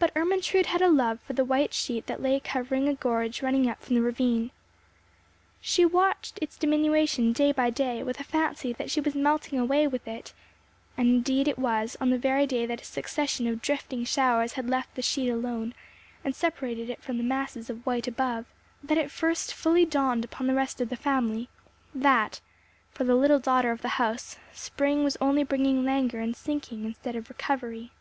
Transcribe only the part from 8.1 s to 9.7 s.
a fancy that she was melting